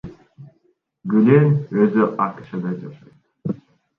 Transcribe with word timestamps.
Гүлен 1.11 1.51
өзү 1.85 2.07
АКШда 2.25 2.73
жашайт. 2.85 3.63